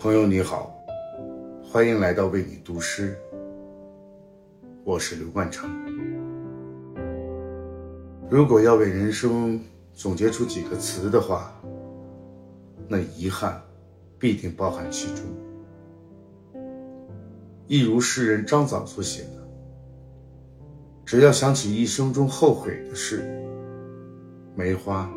[0.00, 0.74] 朋友你好，
[1.62, 3.14] 欢迎来到为你读诗。
[4.82, 5.68] 我是刘冠成。
[8.30, 9.60] 如果要为人生
[9.92, 11.52] 总结出几个词的话，
[12.88, 13.60] 那遗憾
[14.18, 15.22] 必定包含其中。
[17.66, 19.46] 一如诗人张枣所写的
[21.04, 23.22] ：“只要想起一生中后悔的事，
[24.56, 25.12] 梅花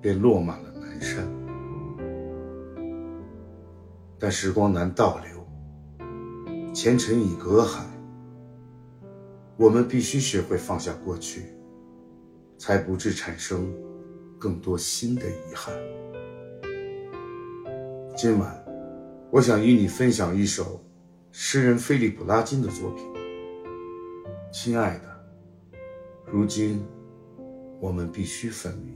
[0.00, 1.26] 便落满了南山。”
[4.18, 5.46] 但时光难倒流，
[6.72, 7.84] 前尘已隔海。
[9.58, 11.54] 我们必须学会放下过去，
[12.58, 13.72] 才不致产生
[14.38, 15.74] 更多新的遗憾。
[18.14, 18.64] 今晚，
[19.30, 20.82] 我想与你分享一首
[21.32, 23.04] 诗人菲利普·拉金的作品。
[24.52, 25.04] 亲爱的，
[26.24, 26.82] 如今
[27.80, 28.94] 我们必须分离。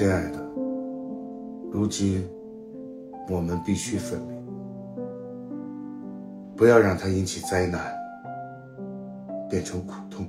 [0.00, 0.38] 亲爱的，
[1.70, 2.26] 如今
[3.28, 4.34] 我们必须分离，
[6.56, 7.82] 不要让它引起灾难，
[9.50, 10.26] 变成苦痛。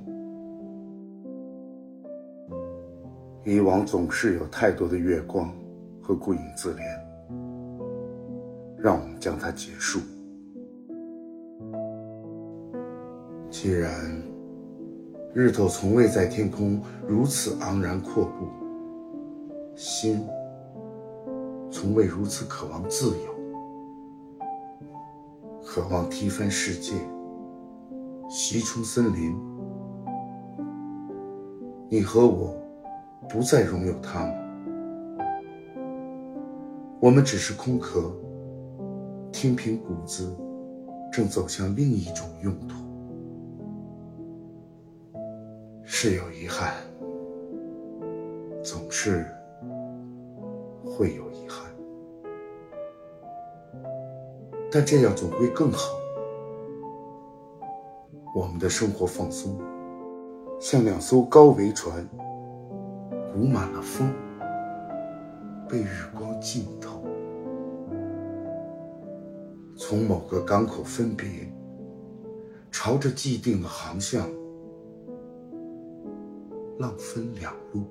[3.46, 5.50] 以往总是有太多的月光
[6.02, 6.82] 和顾影自怜，
[8.76, 10.00] 让我们将它结束。
[13.50, 13.90] 既然
[15.32, 16.78] 日头从未在天空
[17.08, 18.46] 如此昂然阔步，
[19.84, 20.24] 心
[21.68, 23.34] 从未如此渴望自由，
[25.60, 26.92] 渴望踢翻世界，
[28.28, 29.36] 袭冲森林。
[31.88, 32.54] 你和我
[33.28, 34.32] 不再拥有他们，
[37.00, 38.14] 我们只是空壳，
[39.32, 40.32] 听凭骨子，
[41.12, 42.76] 正走向另一种用途。
[45.82, 46.72] 是有遗憾，
[48.62, 49.26] 总是
[51.02, 51.68] 会有遗憾，
[54.70, 55.98] 但这样总会更好。
[58.32, 59.58] 我们的生活放松，
[60.60, 62.08] 像两艘高桅船，
[63.34, 64.12] 鼓满了风，
[65.68, 67.02] 被日光浸透。
[69.76, 71.26] 从某个港口分别，
[72.70, 74.30] 朝着既定的航向。
[76.78, 77.86] 浪分两路，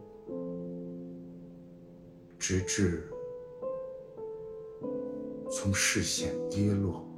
[2.41, 3.07] 直至
[5.51, 7.10] 从视线跌落。